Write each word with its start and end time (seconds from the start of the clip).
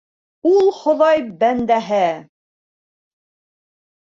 Ул 0.51 0.69
Хоҙай 0.77 1.21
бәндәһе! 1.43 2.01